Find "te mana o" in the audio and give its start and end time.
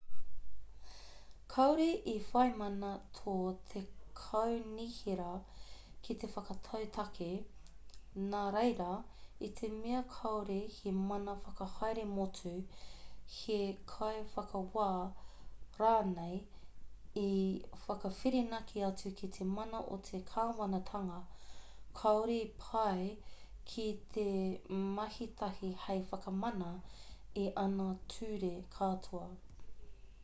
19.41-20.01